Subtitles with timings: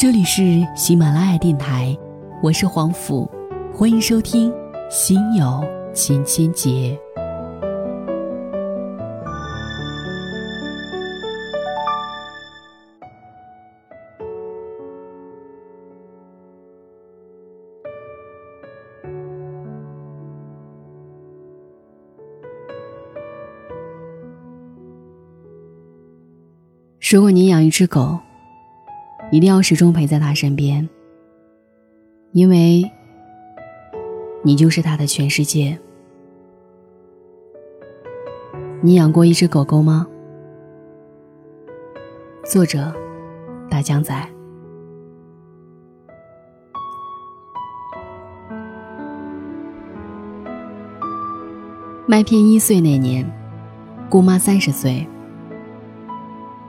[0.00, 1.94] 这里是喜马拉雅电台，
[2.42, 3.30] 我是黄甫，
[3.70, 4.50] 欢迎收听
[4.90, 5.62] 《心有
[5.92, 6.70] 千千结》。
[27.12, 28.18] 如果你养一只狗，
[29.30, 30.88] 一定要始终陪在他身边，
[32.32, 32.82] 因为
[34.42, 35.78] 你就是他的全世界。
[38.82, 40.06] 你养过一只狗狗吗？
[42.44, 42.92] 作者：
[43.70, 44.28] 大江仔。
[52.06, 53.24] 麦片一岁那年，
[54.08, 55.06] 姑妈三十岁。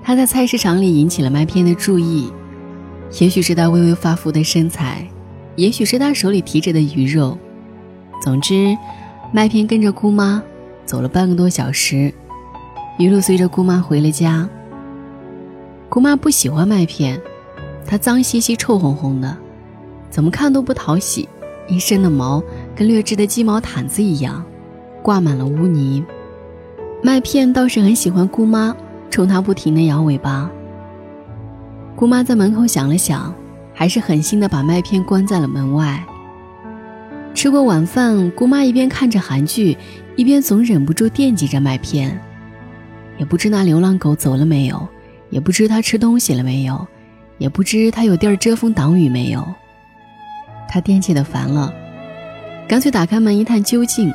[0.04, 2.32] 他在菜市场里引起了麦片的注意，
[3.20, 5.06] 也许是他微微发福的身材，
[5.56, 7.38] 也许是他手里提着的鱼肉。
[8.24, 8.78] 总之，
[9.32, 10.42] 麦片跟着姑妈
[10.86, 12.14] 走了半个多小时，
[12.98, 14.48] 一路随着姑妈回了家。
[15.90, 17.20] 姑妈不喜欢麦片，
[17.86, 19.38] 它脏兮兮、臭烘烘的，
[20.10, 21.28] 怎么看都不讨喜，
[21.68, 22.42] 一身的毛
[22.76, 24.44] 跟劣质的鸡毛毯子一样，
[25.02, 26.04] 挂满了污泥。
[27.04, 28.76] 麦片倒是很喜欢姑妈。
[29.10, 30.50] 冲他不停的摇尾巴。
[32.02, 33.32] 姑妈在门口想了想，
[33.76, 36.04] 还是狠心的把麦片关在了门外。
[37.36, 39.78] 吃过晚饭，姑妈一边看着韩剧，
[40.16, 42.20] 一边总忍不住惦记着麦片。
[43.20, 44.88] 也不知那流浪狗走了没有，
[45.30, 46.88] 也不知它吃东西了没有，
[47.38, 49.48] 也不知它有地儿遮风挡雨没有。
[50.68, 51.72] 她惦记的烦了，
[52.68, 54.12] 干脆打开门一探究竟。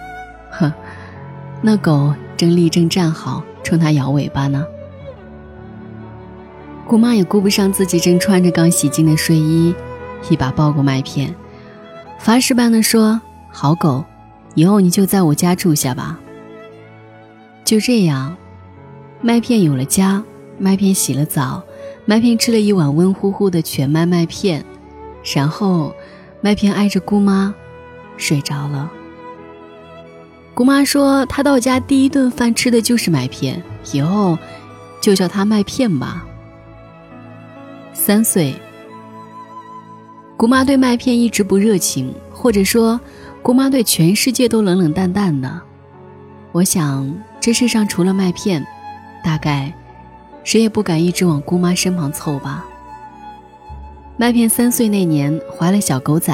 [0.50, 0.74] 呵，
[1.62, 4.66] 那狗正立正站好，冲她摇尾巴呢。
[6.86, 9.74] 姑妈也顾不上自己正穿着刚洗净的睡衣，
[10.30, 11.34] 一把抱过麦片，
[12.20, 13.20] 发誓般的说
[13.50, 14.04] ：“好狗，
[14.54, 16.16] 以后你就在我家住下吧。”
[17.64, 18.36] 就这样，
[19.20, 20.22] 麦片有了家，
[20.58, 21.60] 麦片洗了澡，
[22.04, 24.64] 麦片吃了一碗温乎乎的全麦麦片，
[25.34, 25.92] 然后，
[26.40, 27.52] 麦片挨着姑妈
[28.16, 28.88] 睡着了。
[30.54, 33.60] 姑妈说：“她到家第一顿饭吃的就是麦片，
[33.92, 34.38] 以后
[35.00, 36.24] 就叫她麦片吧。”
[38.06, 38.54] 三岁，
[40.36, 43.00] 姑妈对麦片一直不热情，或者说，
[43.42, 45.60] 姑妈对全世界都冷冷淡淡的。
[46.52, 48.64] 我想，这世上除了麦片，
[49.24, 49.74] 大概
[50.44, 52.64] 谁也不敢一直往姑妈身旁凑吧。
[54.16, 56.32] 麦片三岁那年怀了小狗仔，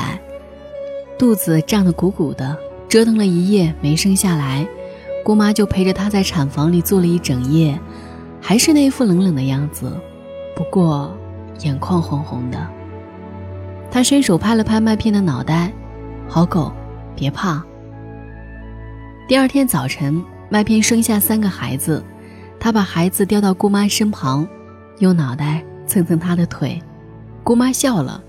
[1.18, 2.54] 肚子胀得鼓鼓的，
[2.86, 4.68] 折腾了一夜没生下来，
[5.24, 7.80] 姑妈就陪着他在产房里坐了一整夜，
[8.42, 9.90] 还是那副冷冷的样子。
[10.54, 11.10] 不过。
[11.60, 12.66] 眼眶红红的，
[13.90, 15.72] 他伸手拍了拍麦片的脑袋
[16.28, 16.72] ：“好狗，
[17.14, 17.62] 别怕。”
[19.28, 22.04] 第二天早晨，麦片生下三个孩子，
[22.58, 24.46] 他把孩子叼到姑妈身旁，
[24.98, 26.80] 用脑袋蹭蹭她的腿。
[27.44, 28.22] 姑妈笑了，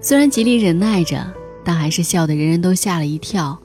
[0.00, 1.26] 虽然极力忍耐着，
[1.64, 3.58] 但还是笑得人人都吓了一跳。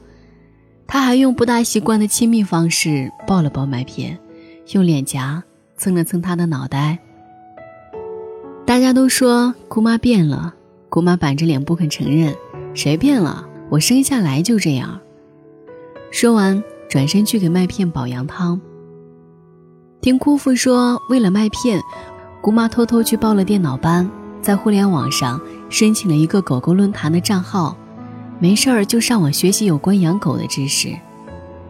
[0.87, 4.19] 他还用不大习惯的亲密方式抱了抱麦片，
[4.73, 5.41] 用脸颊
[5.77, 6.99] 蹭了蹭他的脑袋。
[8.71, 10.53] 大家都说姑妈变了，
[10.87, 12.33] 姑妈板着脸不肯承认。
[12.73, 13.45] 谁变了？
[13.69, 14.97] 我生下来就这样。
[16.09, 18.61] 说完，转身去给麦片煲羊汤。
[19.99, 21.81] 听姑父说，为了麦片，
[22.39, 24.09] 姑妈偷偷去报了电脑班，
[24.41, 27.75] 在互联网上申请了一个狗狗论坛的账号，
[28.39, 30.97] 没事儿就上网学习有关养狗的知识。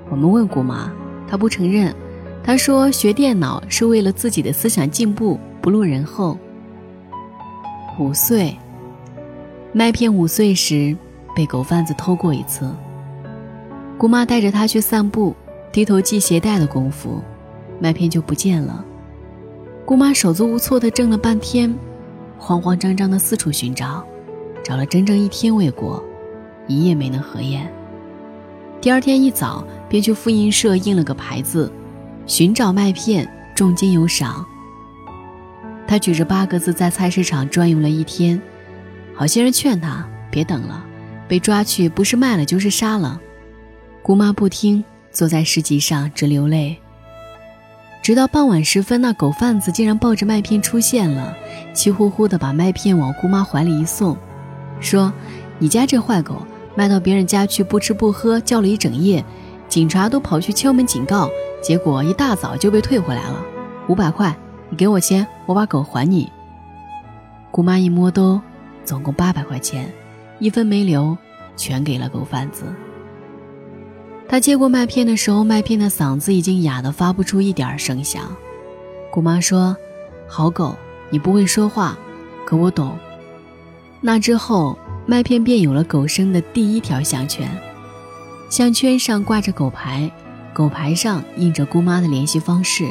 [0.07, 0.91] 我们问姑妈，
[1.27, 1.95] 她不承认。
[2.43, 6.37] 她说学电脑是为了自己的思想进步，不落人后。
[7.99, 8.57] 五岁，
[9.73, 10.95] 麦片五岁时
[11.35, 12.73] 被狗贩子偷过一次。
[13.97, 15.35] 姑妈带着他去散步，
[15.71, 17.21] 低头系鞋带的功夫，
[17.79, 18.83] 麦片就不见了。
[19.85, 21.73] 姑妈手足无措的挣了半天，
[22.39, 24.03] 慌慌张张的四处寻找，
[24.63, 26.01] 找了整整一天未果，
[26.67, 27.71] 一夜没能合眼。
[28.79, 31.71] 第二天一早便去复印社印了个牌子
[32.25, 34.43] ：“寻找麦片，重金有赏。”
[35.91, 38.41] 他举着八个字在菜市场转悠了一天，
[39.13, 40.81] 好些人劝他别等了，
[41.27, 43.19] 被抓去不是卖了就是杀了。
[44.01, 46.77] 姑妈不听，坐在市集上直流泪。
[48.01, 51.35] 直到傍晚时分，那狗贩子竟然抱着麦片出现了，
[51.73, 54.15] 气呼呼地把麦片往姑妈怀里一送，
[54.79, 55.11] 说
[55.59, 59.25] ：“你家这坏狗卖到别人家去不吃不喝，叫了一整夜，
[59.67, 61.29] 警察都跑去敲门警告，
[61.61, 63.35] 结果一大早就被退回来了，
[63.89, 64.33] 五百块。”
[64.71, 66.31] 你给我钱，我把狗还你。
[67.51, 68.39] 姑妈一摸兜，
[68.85, 69.91] 总共八百块钱，
[70.39, 71.15] 一分没留，
[71.57, 72.63] 全给了狗贩子。
[74.29, 78.33] 他接过麦片的时候，麦片的嗓子已经哑得发不出一点声响。
[79.11, 79.75] 姑妈说
[80.25, 80.73] ：“好狗，
[81.09, 81.97] 你不会说话，
[82.45, 82.97] 可我懂。”
[83.99, 87.45] 那之后，麦片便有了狗生的第一条项圈，
[88.49, 90.09] 项圈上挂着狗牌，
[90.53, 92.89] 狗牌上印着姑妈的联系方式。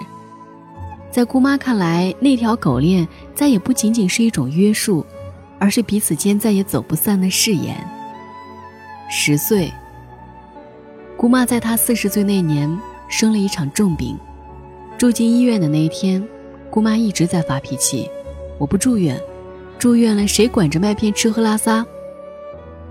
[1.10, 5.04] 在姑妈看来，那条狗链再也不仅仅是一种约束，
[5.58, 7.76] 而是彼此间再也走不散的誓言。
[9.10, 9.72] 十岁，
[11.16, 12.78] 姑妈在她四十岁那年
[13.08, 14.16] 生了一场重病，
[14.96, 16.24] 住进医院的那一天，
[16.70, 18.08] 姑妈一直在发脾气
[18.56, 19.20] ：“我不住院，
[19.80, 21.84] 住院了谁管着麦片吃喝拉撒？”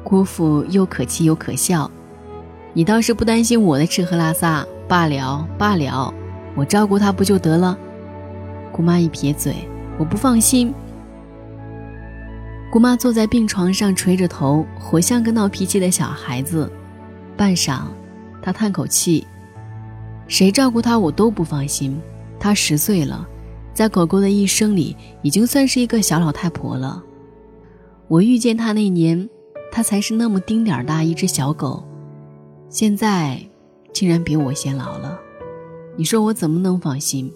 [0.04, 1.90] 姑父又可气又可笑
[2.74, 4.68] ：“你倒是不担心我的吃喝拉撒？
[4.90, 6.14] 罢了罢了，
[6.56, 7.78] 我照顾他不就得了？”
[8.72, 9.56] 姑妈一撇嘴
[9.98, 10.74] ：“我不放心。”
[12.72, 16.72] 姑妈坐在病床上，垂着头，活像个闹脾气的小孩子。
[17.36, 17.82] 半晌，
[18.42, 19.26] 她叹口气
[20.28, 22.00] ：“谁照顾她，我都不放心。
[22.40, 23.28] 她十岁了，
[23.74, 27.04] 在狗狗的一生里，已经算是一个小老太婆了。
[28.08, 29.28] 我遇见她那年，
[29.72, 31.84] 她才是那么丁点儿大一只小狗，
[32.70, 33.42] 现在，
[33.92, 35.20] 竟然比我先老了。
[35.98, 37.34] 你说我怎么能放心？”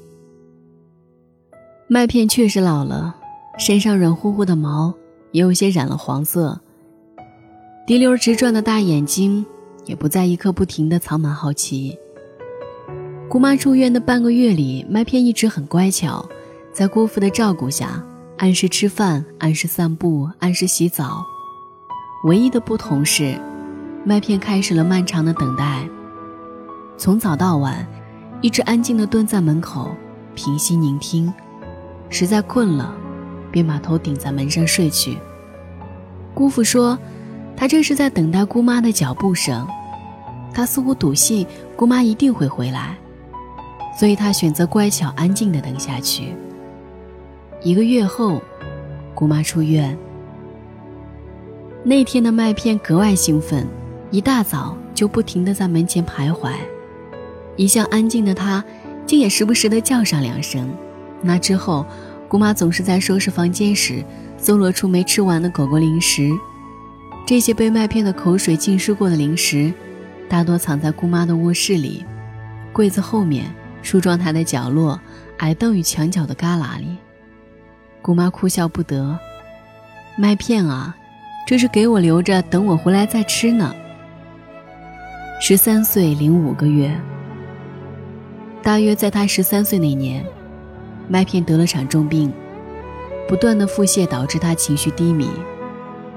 [1.88, 3.16] 麦片确实老了，
[3.60, 4.94] 身上软乎乎的毛
[5.32, 6.60] 也有些染了黄色。
[7.86, 9.46] 滴溜直转的大眼睛
[9.86, 11.98] 也不再一刻不停的藏满好奇。
[13.30, 16.26] 姑妈住院的半个月里，麦片一直很乖巧，
[16.72, 18.02] 在姑父的照顾下，
[18.38, 21.24] 按时吃饭，按时散步，按时洗澡。
[22.26, 23.38] 唯一的不同是，
[24.06, 25.88] 麦片开始了漫长的等待，
[26.98, 27.86] 从早到晚，
[28.42, 29.92] 一直安静地蹲在门口，
[30.34, 31.32] 平息聆听。
[32.14, 32.94] 实在困了，
[33.52, 35.18] 便把头顶在门上睡去。
[36.36, 36.96] 姑父说，
[37.58, 39.68] 他这是在等待姑妈的脚步声。
[40.54, 41.44] 他似乎笃信
[41.76, 42.96] 姑妈一定会回来，
[43.98, 46.36] 所以他选择乖巧安静的等下去。
[47.64, 48.40] 一个月后，
[49.16, 49.98] 姑妈出院。
[51.84, 53.68] 那天的麦片格外兴奋，
[54.12, 56.52] 一大早就不停地在门前徘徊。
[57.56, 58.64] 一向安静的他，
[59.08, 60.70] 竟也时不时地叫上两声。
[61.24, 61.86] 那之后，
[62.28, 64.04] 姑妈总是在收拾房间时
[64.38, 66.30] 搜罗出没吃完的狗狗零食。
[67.26, 69.74] 这些被麦片的口水浸湿过的零食，
[70.28, 72.06] 大多藏在姑妈的卧室里、
[72.74, 73.46] 柜子后面、
[73.82, 75.00] 梳妆台的角落、
[75.38, 76.98] 矮凳与墙角的旮旯里。
[78.02, 79.18] 姑妈哭笑不得
[80.18, 80.94] ：“麦片啊，
[81.48, 83.74] 这是给我留着，等我回来再吃呢。”
[85.40, 86.94] 十三岁零五个月，
[88.62, 90.26] 大约在他十三岁那年。
[91.08, 92.32] 麦片得了场重病，
[93.28, 95.28] 不断的腹泻导致他情绪低迷。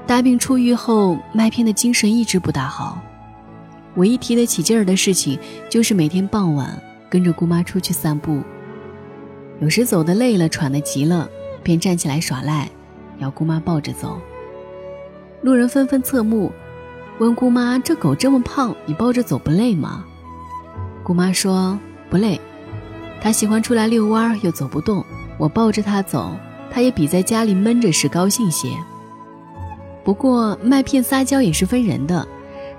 [0.05, 3.01] 大病初愈后，麦片的精神一直不大好。
[3.95, 5.37] 唯一提得起劲儿的事情，
[5.69, 8.41] 就是每天傍晚跟着姑妈出去散步。
[9.59, 11.27] 有时走得累了、喘得急了，
[11.63, 12.69] 便站起来耍赖，
[13.17, 14.21] 要姑妈抱着走。
[15.41, 16.51] 路人纷纷侧目，
[17.19, 20.05] 问姑妈：“这狗这么胖，你抱着走不累吗？”
[21.03, 21.77] 姑妈说
[22.09, 22.39] ：“不累。”
[23.21, 25.03] 他喜欢出来遛弯，又走不动，
[25.37, 26.31] 我抱着他走，
[26.71, 28.69] 他也比在家里闷着时高兴些。
[30.03, 32.25] 不过麦片撒娇也是分人的，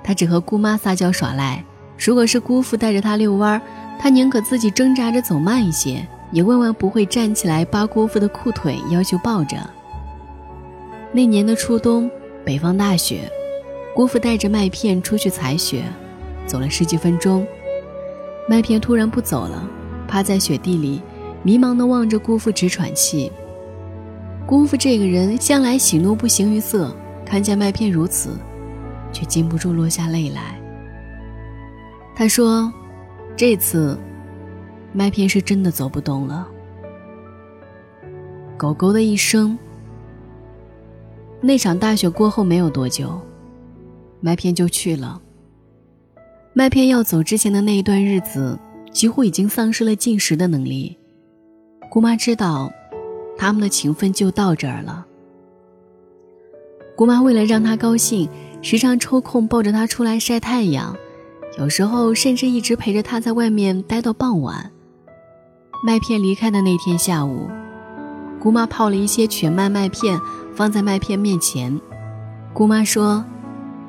[0.03, 1.63] 他只和姑妈撒娇耍赖。
[1.99, 3.61] 如果是姑父带着他遛弯，
[3.99, 9.59] 他宁可自己挣扎着走慢一些，也万万不会站起来扒姑父的裤腿，要求抱着。
[11.11, 12.09] 那年的初冬，
[12.45, 13.31] 北方大雪，
[13.95, 15.83] 姑父带着麦片出去采雪，
[16.47, 17.47] 走了十几分钟，
[18.49, 19.69] 麦片突然不走了。
[20.09, 21.01] 趴在雪地里，
[21.43, 23.31] 迷茫地望着姑父直喘气。
[24.47, 26.91] 姑父这个人向来喜怒不形于色，
[27.25, 28.31] 看见麦片如此，
[29.13, 30.59] 却禁不住落下泪来。
[32.17, 32.73] 他说
[33.37, 33.97] ：“这次，
[34.93, 36.49] 麦片是真的走不动了。”
[38.57, 39.57] 狗狗的一生。
[41.41, 43.21] 那场大雪过后没有多久，
[44.21, 45.21] 麦片就去了。
[46.55, 48.59] 麦片要走之前的那一段日子。
[48.93, 50.97] 几乎已经丧失了进食的能力。
[51.91, 52.71] 姑妈知道，
[53.37, 55.07] 他们的情分就到这儿了。
[56.97, 58.29] 姑妈为了让他高兴，
[58.61, 60.97] 时常抽空抱着他出来晒太阳，
[61.59, 64.71] 有时候甚至一直陪着他在外面待到傍晚。
[65.85, 67.49] 麦片离开的那天下午，
[68.41, 70.21] 姑妈泡了一些全麦麦片
[70.55, 71.81] 放在麦片面前。
[72.53, 73.25] 姑妈说：“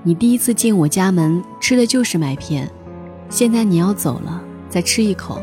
[0.03, 2.71] 你第一次进我家门吃的就是麦片，
[3.27, 5.41] 现在你要走了。”再吃一口，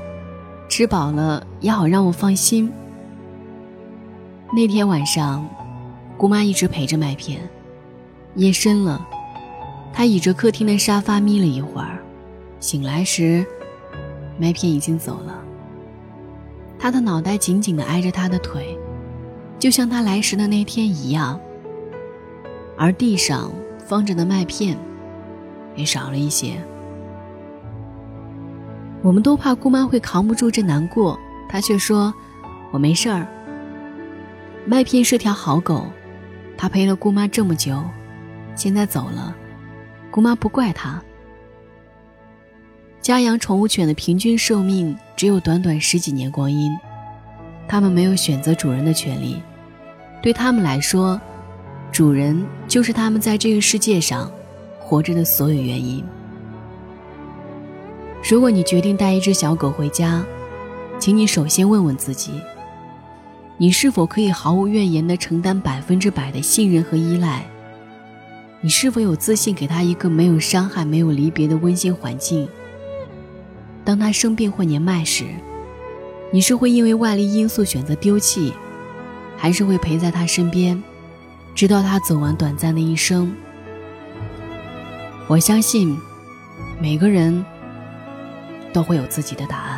[0.68, 2.72] 吃饱了也好让我放心。
[4.52, 5.46] 那天晚上，
[6.16, 7.40] 姑妈一直陪着麦片。
[8.36, 9.04] 夜深了，
[9.92, 11.98] 她倚着客厅的沙发眯了一会儿，
[12.60, 13.44] 醒来时，
[14.38, 15.42] 麦片已经走了。
[16.78, 18.78] 他的脑袋紧紧地挨着她的腿，
[19.58, 21.40] 就像他来时的那天一样。
[22.76, 23.50] 而地上
[23.86, 24.76] 放着的麦片，
[25.74, 26.62] 也少了一些。
[29.02, 32.12] 我们都怕姑妈会扛不住这难过，她却说
[32.72, 33.26] ：“我没事儿。”
[34.66, 35.86] 麦片是条好狗，
[36.56, 37.82] 它陪了姑妈这么久，
[38.54, 39.34] 现在走了，
[40.10, 41.00] 姑妈不怪它。
[43.00, 46.76] 家养宠物犬的平均寿命只有短短十几年光阴，
[47.68, 49.40] 它们没有选择主人的权利，
[50.20, 51.20] 对他们来说。
[51.92, 54.30] 主人就是他们在这个世界上
[54.78, 56.04] 活着的所有原因。
[58.28, 60.24] 如果你决定带一只小狗回家，
[60.98, 62.32] 请你首先问问自己：
[63.56, 67.46] 你是否可以毫无怨言地承担百分之百的信任和依赖？
[68.60, 72.48] 你是否有自信给它一个没有伤害、没有离别的温馨环境？
[73.84, 75.24] 当它生病或年迈时，
[76.32, 78.52] 你是会因为外力因素选择丢弃，
[79.36, 80.82] 还是会陪在它身边？
[81.54, 83.32] 直到他走完短暂的一生，
[85.28, 85.96] 我相信
[86.78, 87.42] 每个人
[88.76, 89.75] 都会有自己的答案。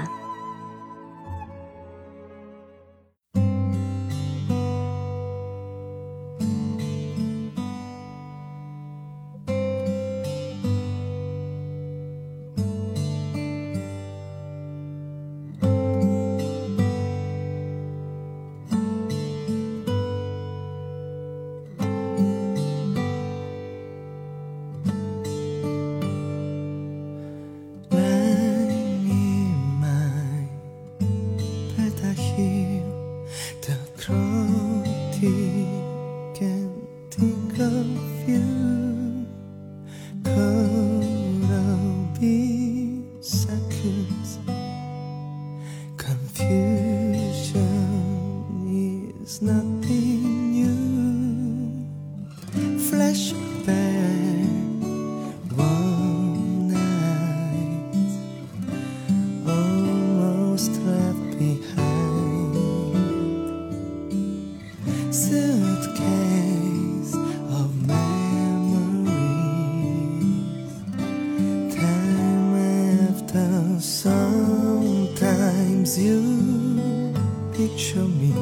[75.88, 77.14] Sometimes you
[77.54, 78.32] picture me,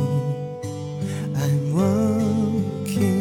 [1.36, 3.12] I'm walking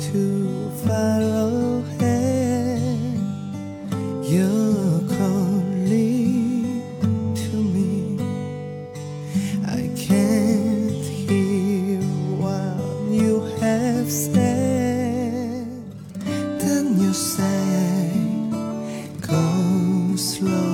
[0.00, 2.80] too far ahead.
[4.22, 6.82] You're calling
[7.34, 8.18] to me,
[9.66, 12.00] I can't hear
[12.40, 12.80] what
[13.12, 15.68] you have said.
[16.60, 18.10] Then you say,
[19.20, 20.73] Go slow.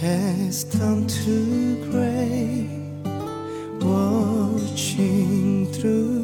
[0.00, 2.68] has turned to gray.
[3.80, 6.15] Watching through